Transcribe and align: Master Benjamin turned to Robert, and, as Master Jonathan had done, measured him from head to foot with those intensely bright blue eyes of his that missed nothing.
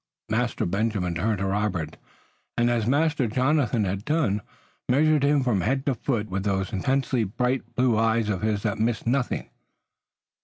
Master 0.29 0.65
Benjamin 0.65 1.13
turned 1.13 1.37
to 1.37 1.45
Robert, 1.45 1.95
and, 2.57 2.71
as 2.71 2.87
Master 2.87 3.27
Jonathan 3.27 3.83
had 3.83 4.03
done, 4.03 4.41
measured 4.89 5.21
him 5.23 5.43
from 5.43 5.61
head 5.61 5.85
to 5.85 5.93
foot 5.93 6.27
with 6.27 6.43
those 6.43 6.73
intensely 6.73 7.23
bright 7.23 7.75
blue 7.75 7.95
eyes 7.95 8.27
of 8.27 8.41
his 8.41 8.63
that 8.63 8.79
missed 8.79 9.05
nothing. 9.05 9.51